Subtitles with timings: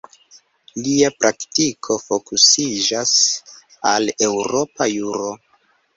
[0.85, 3.13] Lia praktiko fokusiĝas
[3.95, 5.33] al eŭropa juro.